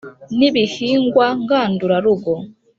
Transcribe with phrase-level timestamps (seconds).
[0.37, 2.33] ni ibihingwa ngandura rugo